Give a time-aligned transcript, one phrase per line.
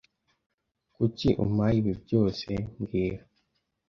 [0.95, 3.21] Kuki umpaye ibi byose mbwira